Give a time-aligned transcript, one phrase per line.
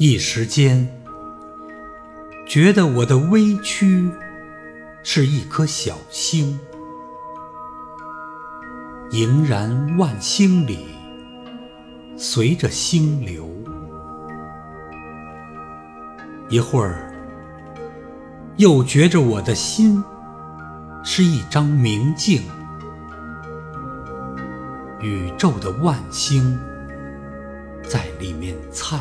[0.00, 0.86] 一时间，
[2.46, 4.08] 觉得我的微躯
[5.02, 6.56] 是一颗小星，
[9.10, 10.86] 盈然万星里，
[12.16, 13.50] 随着星流。
[16.48, 17.12] 一会儿，
[18.56, 20.00] 又觉着我的心
[21.02, 22.44] 是一张明镜，
[25.00, 26.56] 宇宙的万星
[27.82, 29.00] 在里面灿。